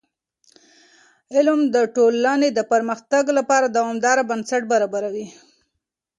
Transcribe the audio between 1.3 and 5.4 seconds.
علم د ټولنې د پرمختګ لپاره دوامداره بنسټ برابروي.